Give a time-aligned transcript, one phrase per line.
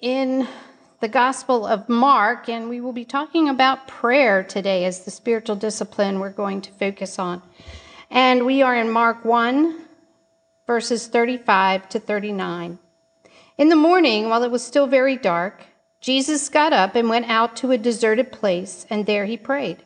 [0.00, 0.46] in
[1.00, 5.56] the Gospel of Mark, and we will be talking about prayer today as the spiritual
[5.56, 7.42] discipline we're going to focus on.
[8.10, 9.84] And we are in Mark 1,
[10.66, 12.78] verses 35 to 39.
[13.56, 15.64] In the morning, while it was still very dark,
[16.00, 19.82] Jesus got up and went out to a deserted place, and there he prayed.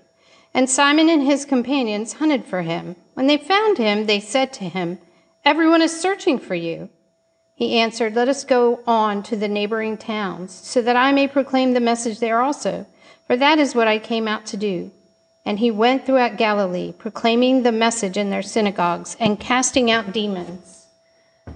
[0.53, 2.97] And Simon and his companions hunted for him.
[3.15, 4.99] When they found him, they said to him,
[5.45, 6.91] Everyone is searching for you.
[7.61, 11.75] He answered, Let us go on to the neighboring towns, so that I may proclaim
[11.75, 12.87] the message there also,
[13.27, 14.91] for that is what I came out to do.
[15.45, 20.87] And he went throughout Galilee, proclaiming the message in their synagogues and casting out demons.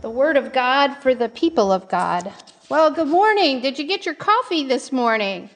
[0.03, 2.31] The word of God for the people of God.
[2.69, 3.63] Well, good morning.
[3.63, 5.49] Did you get your coffee this morning?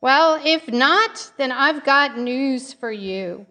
[0.00, 3.46] Well, if not, then I've got news for you.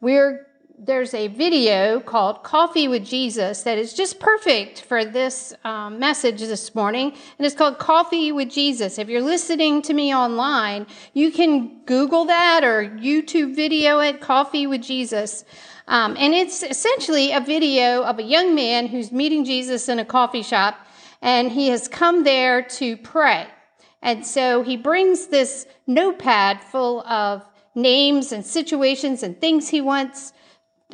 [0.00, 0.46] We're
[0.78, 6.40] there's a video called Coffee with Jesus that is just perfect for this um, message
[6.40, 7.12] this morning.
[7.38, 8.98] And it's called Coffee with Jesus.
[8.98, 14.66] If you're listening to me online, you can Google that or YouTube video it, Coffee
[14.66, 15.44] with Jesus.
[15.88, 20.04] Um, and it's essentially a video of a young man who's meeting Jesus in a
[20.04, 20.78] coffee shop,
[21.22, 23.46] and he has come there to pray.
[24.02, 30.32] And so he brings this notepad full of names and situations and things he wants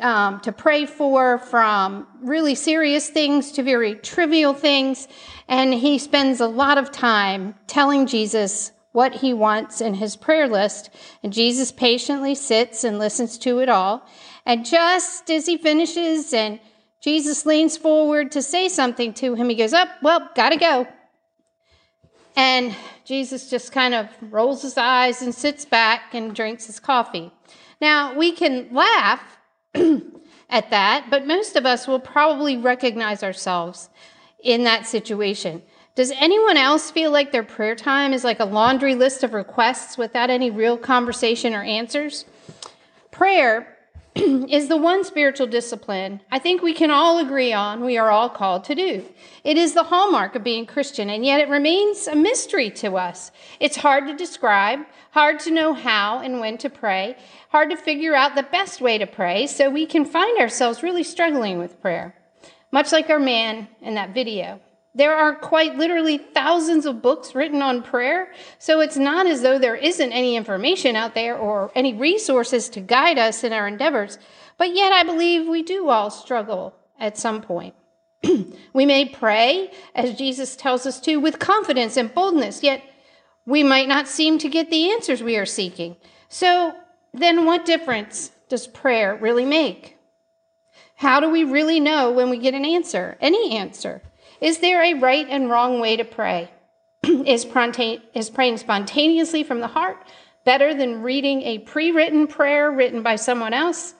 [0.00, 5.06] um, to pray for, from really serious things to very trivial things.
[5.48, 10.48] And he spends a lot of time telling Jesus what he wants in his prayer
[10.48, 10.90] list.
[11.22, 14.06] And Jesus patiently sits and listens to it all.
[14.46, 16.58] And just as he finishes and
[17.00, 20.86] Jesus leans forward to say something to him, he goes, Up, oh, well, gotta go.
[22.36, 27.30] And Jesus just kind of rolls his eyes and sits back and drinks his coffee.
[27.80, 29.20] Now, we can laugh
[30.50, 33.88] at that, but most of us will probably recognize ourselves
[34.42, 35.62] in that situation.
[35.94, 39.98] Does anyone else feel like their prayer time is like a laundry list of requests
[39.98, 42.24] without any real conversation or answers?
[43.10, 43.76] Prayer
[44.14, 48.28] is the one spiritual discipline I think we can all agree on we are all
[48.28, 49.04] called to do.
[49.42, 53.30] It is the hallmark of being Christian, and yet it remains a mystery to us.
[53.58, 54.80] It's hard to describe,
[55.12, 57.16] hard to know how and when to pray,
[57.50, 61.04] hard to figure out the best way to pray, so we can find ourselves really
[61.04, 62.14] struggling with prayer,
[62.70, 64.60] much like our man in that video.
[64.94, 69.58] There are quite literally thousands of books written on prayer, so it's not as though
[69.58, 74.18] there isn't any information out there or any resources to guide us in our endeavors,
[74.58, 77.74] but yet I believe we do all struggle at some point.
[78.74, 82.82] we may pray, as Jesus tells us to, with confidence and boldness, yet
[83.46, 85.96] we might not seem to get the answers we are seeking.
[86.28, 86.74] So
[87.14, 89.96] then, what difference does prayer really make?
[90.96, 94.02] How do we really know when we get an answer, any answer?
[94.42, 96.50] Is there a right and wrong way to pray?
[97.04, 97.46] is,
[98.12, 100.04] is praying spontaneously from the heart
[100.44, 103.94] better than reading a pre written prayer written by someone else?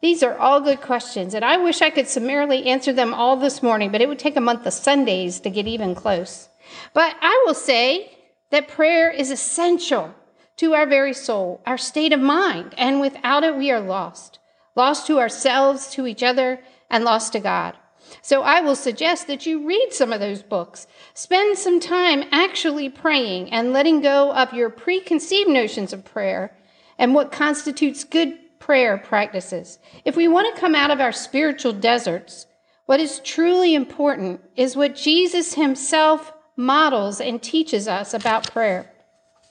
[0.00, 3.62] These are all good questions, and I wish I could summarily answer them all this
[3.62, 6.48] morning, but it would take a month of Sundays to get even close.
[6.94, 8.16] But I will say
[8.50, 10.14] that prayer is essential
[10.56, 14.38] to our very soul, our state of mind, and without it, we are lost.
[14.76, 17.74] Lost to ourselves, to each other, and lost to God.
[18.22, 20.86] So I will suggest that you read some of those books.
[21.14, 26.56] Spend some time actually praying and letting go of your preconceived notions of prayer
[26.98, 29.78] and what constitutes good prayer practices.
[30.04, 32.46] If we want to come out of our spiritual deserts,
[32.86, 38.90] what is truly important is what Jesus himself models and teaches us about prayer.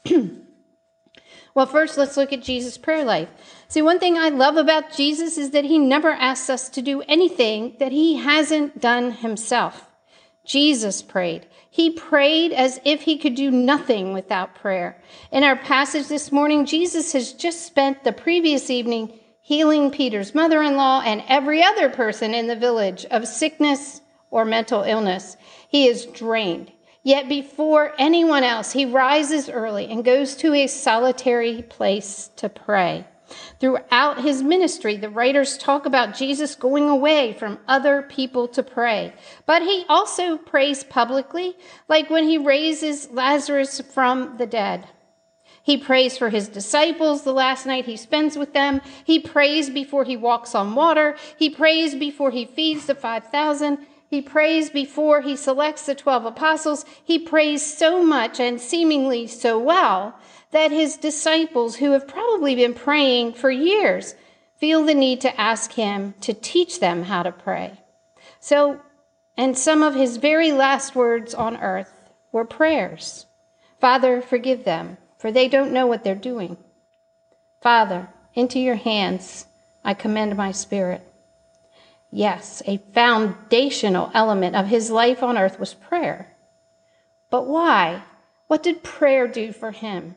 [1.56, 3.30] well, first, let's look at Jesus' prayer life.
[3.74, 7.02] See, one thing I love about Jesus is that he never asks us to do
[7.08, 9.90] anything that he hasn't done himself.
[10.46, 11.48] Jesus prayed.
[11.72, 15.02] He prayed as if he could do nothing without prayer.
[15.31, 19.12] In our passage this morning, Jesus has just spent the previous evening
[19.42, 24.46] healing Peter's mother in law and every other person in the village of sickness or
[24.46, 25.36] mental illness.
[25.68, 26.72] He is drained.
[27.02, 33.08] Yet before anyone else, he rises early and goes to a solitary place to pray.
[33.63, 39.13] Throughout his ministry, the writers talk about Jesus going away from other people to pray.
[39.45, 41.56] But he also prays publicly,
[41.88, 44.89] like when he raises Lazarus from the dead.
[45.63, 48.81] He prays for his disciples the last night he spends with them.
[49.06, 51.15] He prays before he walks on water.
[51.39, 53.77] He prays before he feeds the 5,000.
[54.10, 56.83] He prays before he selects the 12 apostles.
[57.01, 60.19] He prays so much and seemingly so well
[60.54, 64.16] that his disciples, who have probably been praying for years,
[64.58, 67.80] feel the need to ask him to teach them how to pray.
[68.40, 68.80] So,
[69.36, 73.26] and some of his very last words on earth were prayers
[73.80, 76.56] Father, forgive them, for they don't know what they're doing.
[77.62, 79.46] Father, into your hands
[79.84, 81.02] I commend my spirit.
[82.12, 86.36] Yes, a foundational element of his life on earth was prayer.
[87.30, 88.04] But why?
[88.48, 90.16] What did prayer do for him?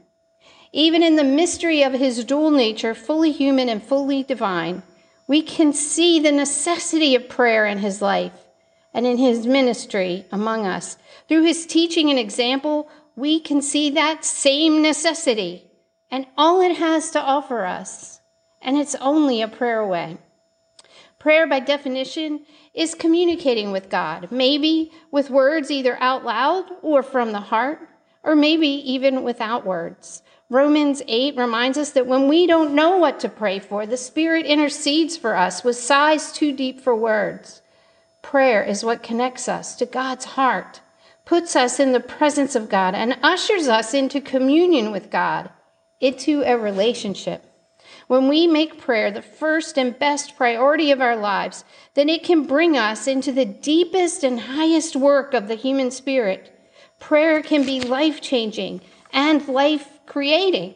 [0.76, 4.82] Even in the mystery of his dual nature, fully human and fully divine,
[5.26, 8.44] we can see the necessity of prayer in his life
[8.93, 10.99] and in his ministry among us.
[11.28, 15.64] Through his teaching and example, we can see that same necessity
[16.11, 18.20] and all it has to offer us.
[18.61, 20.19] And it's only a prayer away.
[21.19, 22.44] Prayer, by definition,
[22.75, 27.81] is communicating with God, maybe with words either out loud or from the heart,
[28.26, 30.23] or maybe even without words.
[30.50, 34.44] Romans 8 reminds us that when we don't know what to pray for, the Spirit
[34.44, 37.62] intercedes for us with sighs too deep for words.
[38.23, 40.81] Prayer is what connects us to God's heart,
[41.25, 45.50] puts us in the presence of God, and ushers us into communion with God,
[46.00, 47.44] into a relationship.
[48.08, 51.64] When we make prayer the first and best priority of our lives,
[51.94, 56.56] then it can bring us into the deepest and highest work of the human spirit.
[56.98, 58.81] Prayer can be life changing
[59.12, 60.75] and life creating.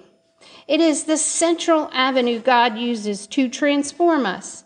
[0.67, 4.65] It is the central avenue God uses to transform us.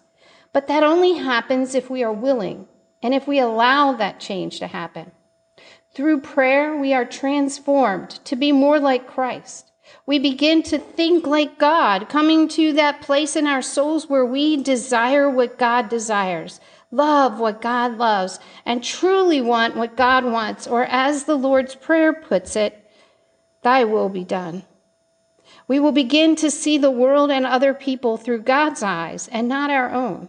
[0.53, 2.69] But that only happens if we are willing
[3.03, 5.13] and if we allow that change to happen.
[5.95, 9.73] Through prayer, we are transformed to be more like Christ.
[10.07, 14.57] We begin to think like God, coming to that place in our souls where we
[14.57, 16.61] desire what God desires,
[16.95, 22.13] love what God loves, and truly want what God wants, or as the Lord's Prayer
[22.13, 22.89] puts it,
[23.63, 24.65] Thy will be done.
[25.67, 29.71] We will begin to see the world and other people through God's eyes and not
[29.71, 30.29] our own.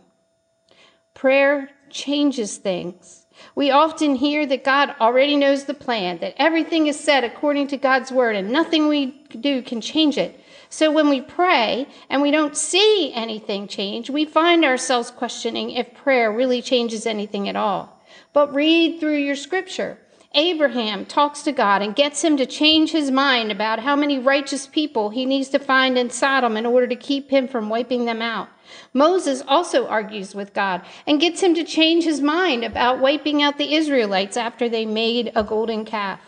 [1.14, 3.26] Prayer changes things.
[3.54, 7.78] We often hear that God already knows the plan, that everything is set according to
[7.78, 9.08] God's word, and nothing we
[9.40, 10.40] do can change it.
[10.76, 15.94] So when we pray and we don't see anything change, we find ourselves questioning if
[15.94, 18.04] prayer really changes anything at all.
[18.34, 19.98] But read through your scripture.
[20.34, 24.68] Abraham talks to God and gets him to change his mind about how many righteous
[24.68, 28.22] people he needs to find in Sodom in order to keep him from wiping them
[28.22, 28.50] out.
[28.92, 33.58] Moses also argues with God and gets him to change his mind about wiping out
[33.58, 36.20] the Israelites after they made a golden calf.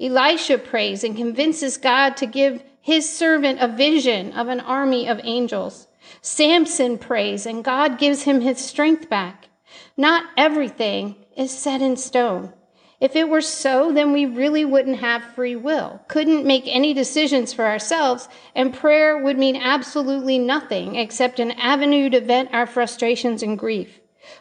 [0.00, 5.18] Elisha prays and convinces God to give his servant a vision of an army of
[5.24, 5.86] angels.
[6.20, 9.48] Samson prays and God gives him his strength back.
[9.96, 12.52] Not everything is set in stone.
[13.00, 17.54] If it were so, then we really wouldn't have free will, couldn't make any decisions
[17.54, 23.42] for ourselves, and prayer would mean absolutely nothing except an avenue to vent our frustrations
[23.42, 23.98] and grief.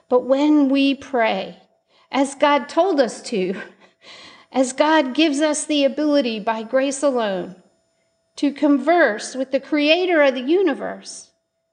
[0.09, 1.59] But when we pray,
[2.11, 3.61] as God told us to,
[4.51, 7.55] as God gives us the ability by grace alone
[8.37, 11.31] to converse with the creator of the universe,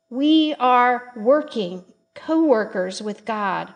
[0.09, 3.73] we are working co workers with God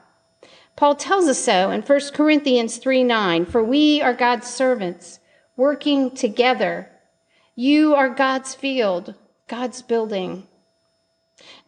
[0.76, 5.20] Paul tells us so in 1 Corinthians 3 9, for we are God's servants,
[5.56, 6.90] working together.
[7.54, 9.14] You are God's field,
[9.46, 10.48] God's building.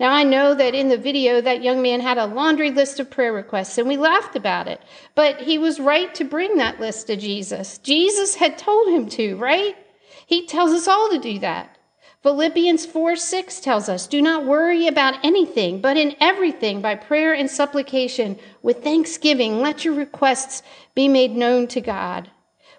[0.01, 3.11] Now, I know that in the video, that young man had a laundry list of
[3.11, 4.81] prayer requests, and we laughed about it.
[5.15, 7.79] But he was right to bring that list to Jesus.
[7.79, 9.77] Jesus had told him to, right?
[10.26, 11.78] He tells us all to do that.
[12.25, 17.33] Philippians 4 6 tells us, Do not worry about anything, but in everything, by prayer
[17.33, 20.64] and supplication, with thanksgiving, let your requests
[20.97, 22.33] be made known to God.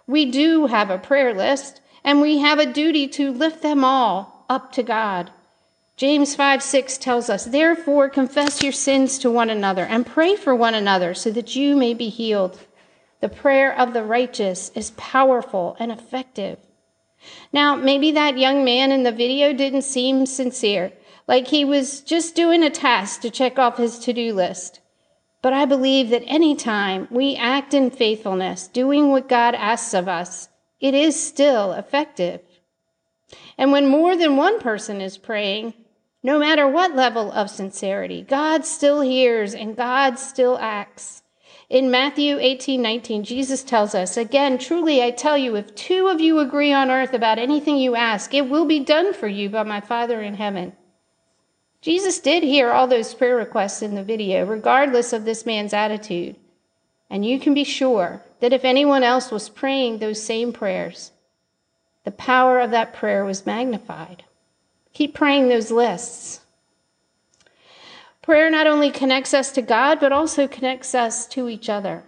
[0.05, 4.45] We do have a prayer list, and we have a duty to lift them all
[4.49, 5.31] up to God.
[5.95, 10.53] James 5 6 tells us, Therefore, confess your sins to one another and pray for
[10.53, 12.59] one another so that you may be healed.
[13.21, 16.59] The prayer of the righteous is powerful and effective.
[17.51, 20.93] Now, maybe that young man in the video didn't seem sincere,
[21.27, 24.81] like he was just doing a task to check off his to do list.
[25.41, 30.07] But I believe that any time we act in faithfulness, doing what God asks of
[30.07, 32.41] us, it is still effective.
[33.57, 35.73] And when more than one person is praying,
[36.23, 41.23] No matter what level of sincerity, God still hears and God still acts.
[41.69, 46.21] In Matthew 18 19, Jesus tells us, Again, truly I tell you, if two of
[46.21, 49.63] you agree on earth about anything you ask, it will be done for you by
[49.63, 50.73] my Father in heaven.
[51.81, 56.37] Jesus did hear all those prayer requests in the video, regardless of this man's attitude.
[57.09, 61.11] And you can be sure that if anyone else was praying those same prayers,
[62.05, 64.23] the power of that prayer was magnified.
[64.93, 66.41] Keep praying those lists.
[68.27, 72.03] Prayer not only connects us to God, but also connects us to each other.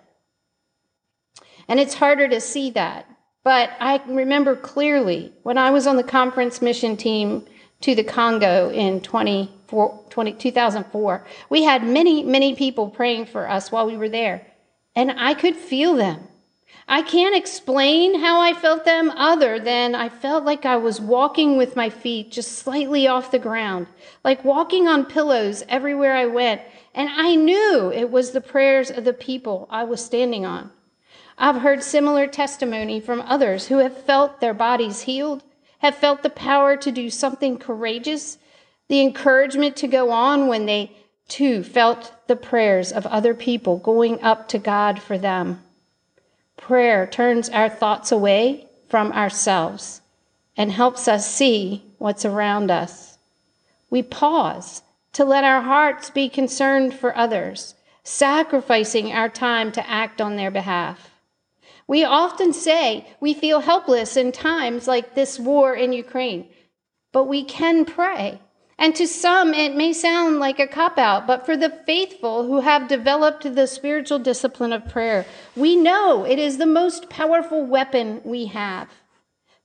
[1.69, 3.05] And it's harder to see that.
[3.45, 7.45] But I remember clearly when I was on the conference mission team
[7.79, 13.85] to the Congo in 20, 2004, we had many, many people praying for us while
[13.85, 14.45] we were there.
[14.97, 16.27] And I could feel them.
[16.91, 21.55] I can't explain how I felt them other than I felt like I was walking
[21.55, 23.85] with my feet just slightly off the ground,
[24.23, 26.63] like walking on pillows everywhere I went.
[26.95, 30.71] And I knew it was the prayers of the people I was standing on.
[31.37, 35.43] I've heard similar testimony from others who have felt their bodies healed,
[35.79, 38.39] have felt the power to do something courageous,
[38.87, 40.91] the encouragement to go on when they
[41.27, 45.63] too felt the prayers of other people going up to God for them.
[46.61, 50.01] Prayer turns our thoughts away from ourselves
[50.57, 53.17] and helps us see what's around us.
[53.89, 60.21] We pause to let our hearts be concerned for others, sacrificing our time to act
[60.21, 61.11] on their behalf.
[61.87, 66.47] We often say we feel helpless in times like this war in Ukraine,
[67.11, 68.39] but we can pray
[68.79, 72.61] and to some, it may sound like a cop out, but for the faithful who
[72.61, 75.25] have developed the spiritual discipline of prayer,
[75.57, 78.87] we know it is the most powerful weapon we have.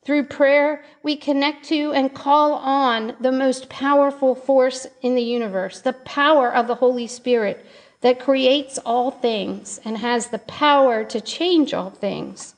[0.04, 5.80] Through prayer, we connect to and call on the most powerful force in the universe,
[5.80, 7.64] the power of the Holy Spirit
[8.00, 12.56] that creates all things and has the power to change all things.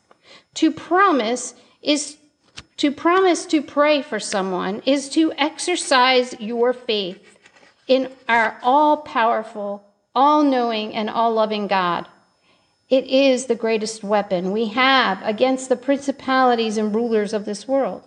[0.55, 2.17] To promise is
[2.77, 7.39] to promise to pray for someone is to exercise your faith
[7.89, 12.07] in our all powerful, all knowing, and all loving God.
[12.89, 18.03] It is the greatest weapon we have against the principalities and rulers of this world.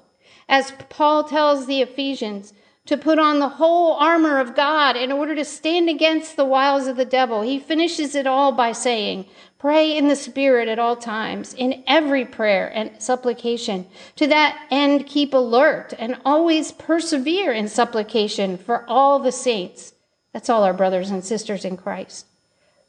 [0.48, 2.54] As Paul tells the Ephesians,
[2.90, 6.88] to put on the whole armor of God in order to stand against the wiles
[6.88, 7.44] of the devil.
[7.44, 9.28] He finishes it all by saying,
[9.60, 13.86] Pray in the Spirit at all times, in every prayer and supplication.
[14.16, 19.94] To that end, keep alert and always persevere in supplication for all the saints.
[20.34, 22.26] That's all our brothers and sisters in Christ.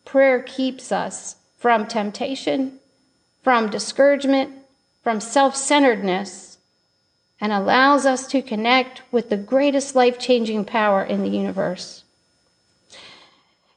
[0.07, 2.78] Prayer keeps us from temptation,
[3.42, 4.54] from discouragement,
[5.02, 6.50] from self centeredness
[7.40, 12.04] and allows us to connect with the greatest life changing power in the universe.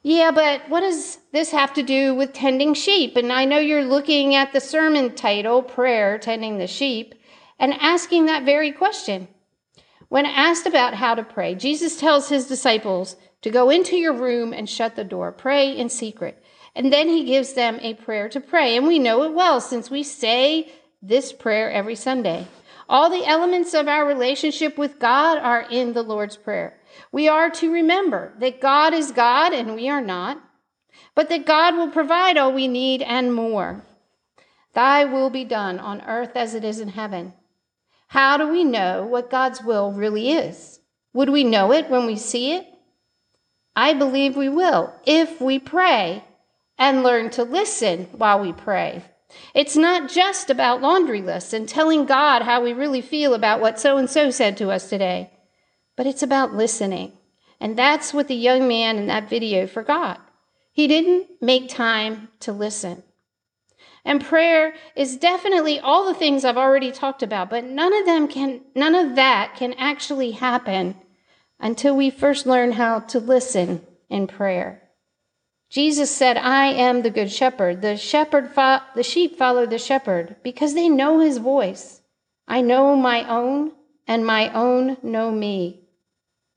[0.06, 3.16] Yeah, but what does this have to do with tending sheep?
[3.16, 7.16] And I know you're looking at the sermon title, Prayer, Tending the Sheep,
[7.58, 9.30] and asking that very question.
[10.10, 14.52] When asked about how to pray, Jesus tells his disciples to go into your room
[14.52, 16.44] and shut the door, pray in secret.
[16.76, 18.76] And then he gives them a prayer to pray.
[18.76, 22.46] And we know it well since we say this prayer every Sunday.
[22.90, 26.80] All the elements of our relationship with God are in the Lord's Prayer.
[27.12, 30.42] We are to remember that God is God and we are not,
[31.16, 33.84] but that God will provide all we need and more.
[34.74, 37.34] Thy will be done on earth as it is in heaven.
[38.08, 40.80] How do we know what God's will really is?
[41.14, 42.68] Would we know it when we see it?
[43.76, 46.24] I believe we will if we pray
[46.78, 49.04] and learn to listen while we pray.
[49.54, 53.80] It's not just about laundry lists and telling God how we really feel about what
[53.80, 55.32] so and so said to us today,
[55.96, 57.14] but it's about listening.
[57.60, 60.20] And that's what the young man in that video forgot.
[60.72, 63.04] He didn't make time to listen.
[64.06, 68.28] And prayer is definitely all the things I've already talked about, but none of them
[68.28, 70.96] can none of that can actually happen
[71.60, 74.83] until we first learn how to listen in prayer.
[75.74, 77.82] Jesus said, I am the good shepherd.
[77.82, 82.02] The shepherd fo- the sheep follow the shepherd because they know his voice.
[82.48, 83.72] I know my own
[84.08, 85.82] and my own know me.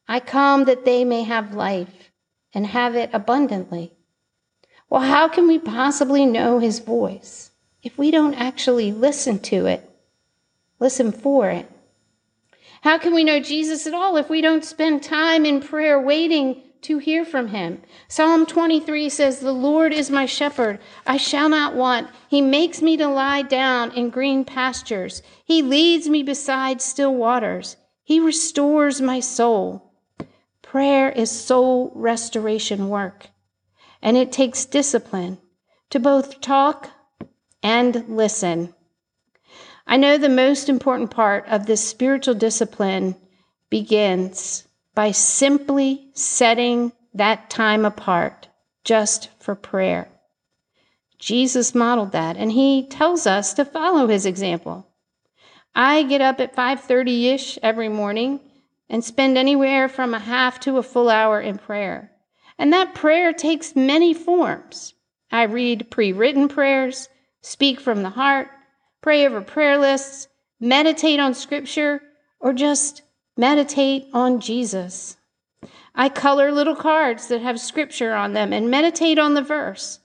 [0.06, 2.11] I come that they may have life
[2.52, 3.90] and have it abundantly.
[4.90, 9.88] Well, how can we possibly know his voice if we don't actually listen to it?
[10.78, 11.70] Listen for it.
[12.82, 16.61] How can we know Jesus at all if we don't spend time in prayer waiting
[16.83, 17.83] to hear from him.
[18.09, 20.78] Psalm 23 says, The Lord is my shepherd.
[21.06, 22.09] I shall not want.
[22.28, 25.23] He makes me to lie down in green pastures.
[25.45, 27.76] He leads me beside still waters.
[28.02, 29.92] He restores my soul.
[30.62, 33.28] prayer is soul restoration work,
[34.02, 35.38] and it takes discipline
[35.90, 36.90] to both talk
[37.62, 38.75] and listen.
[39.87, 43.16] I know the most important part of this spiritual discipline
[43.71, 44.65] begins
[44.96, 48.48] by simply setting that time apart
[48.82, 50.08] just for prayer.
[51.18, 54.88] Jesus modeled that and he tells us to follow his example.
[55.74, 58.40] I get up at 5:30ish every morning
[58.88, 62.12] and spend anywhere from a half to a full hour in prayer.
[62.58, 64.94] And that prayer takes many forms.
[65.30, 67.10] I read pre-written prayers,
[67.42, 68.48] speak from the heart,
[69.02, 72.00] pray over prayer lists, meditate on scripture,
[72.40, 73.02] or just
[73.36, 75.16] meditate on Jesus.
[75.94, 80.00] I color little cards that have scripture on them and meditate on the verse,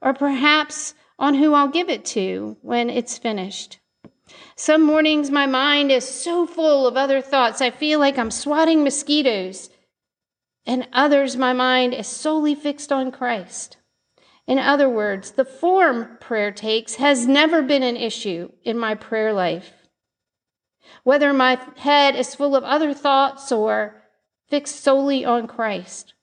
[0.00, 3.78] or perhaps on who I'll give it to when it's finished.
[4.56, 8.84] Some mornings my mind is so full of other thoughts, I feel like I'm swatting
[8.84, 9.70] mosquitoes.
[10.64, 13.78] And others, my mind is solely fixed on Christ.
[14.46, 19.32] In other words, the form prayer takes has never been an issue in my prayer
[19.32, 19.81] life.
[21.04, 24.02] Whether my head is full of other thoughts or
[24.48, 26.14] fixed solely on Christ,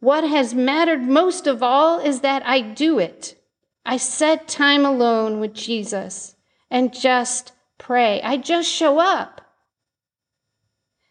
[0.00, 3.40] what has mattered most of all is that I do it.
[3.86, 6.36] I set time alone with Jesus
[6.70, 8.20] and just pray.
[8.22, 9.40] I just show up.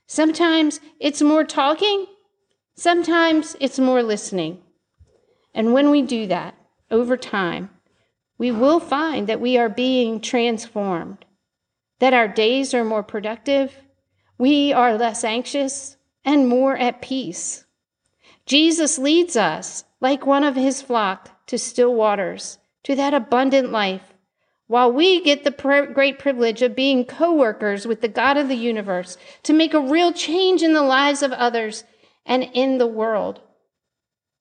[0.07, 2.05] Sometimes it's more talking,
[2.75, 4.61] sometimes it's more listening.
[5.53, 6.55] And when we do that
[6.91, 7.69] over time,
[8.37, 11.25] we will find that we are being transformed,
[11.99, 13.77] that our days are more productive,
[14.37, 17.65] we are less anxious, and more at peace.
[18.45, 24.13] Jesus leads us like one of his flock to still waters, to that abundant life
[24.67, 28.55] while we get the great privilege of being co workers with the God of the
[28.55, 31.83] universe to make a real change in the lives of others
[32.25, 33.41] and in the world.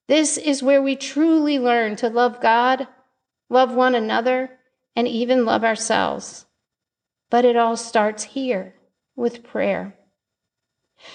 [0.09, 2.89] This is where we truly learn to love God,
[3.49, 4.59] love one another,
[4.95, 6.47] and even love ourselves.
[7.33, 8.75] But it all starts here
[9.17, 9.97] with prayer.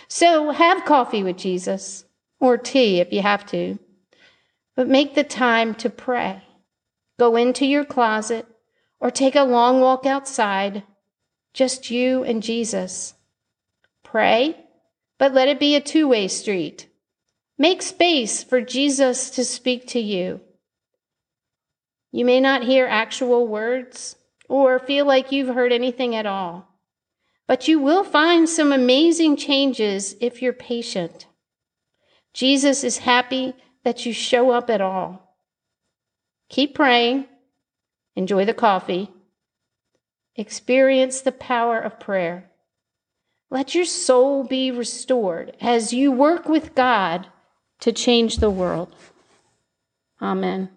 [0.08, 2.06] So have coffee with Jesus,
[2.40, 3.78] or tea if you have to,
[4.76, 6.42] but make the time to pray.
[7.20, 8.48] Go into your closet
[9.00, 10.82] or take a long walk outside,
[11.54, 13.14] just you and Jesus.
[14.02, 14.58] Pray,
[15.20, 16.90] but let it be a two way street.
[17.60, 20.42] Make space for Jesus to speak to you.
[22.12, 24.16] You may not hear actual words
[24.48, 26.68] or feel like you've heard anything at all,
[27.48, 31.28] but you will find some amazing changes if you're patient.
[32.34, 35.36] Jesus is happy that you show up at all.
[36.50, 37.26] Keep praying
[38.18, 39.12] Enjoy the coffee.
[40.36, 42.50] Experience the power of prayer.
[43.52, 47.28] Let your soul be restored as you work with God
[47.80, 48.94] to change the world.
[50.20, 50.70] Amen.